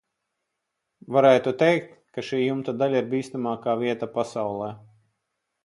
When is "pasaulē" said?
4.19-4.75